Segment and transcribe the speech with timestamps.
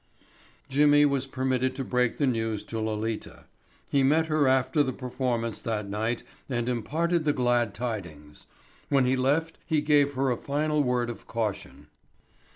[0.67, 3.43] Jimmy was permitted to break the news to Lolita.
[3.87, 8.47] He met her after the performance that night and imparted the glad tidings.
[8.89, 11.85] When he left he gave her a final word of caution.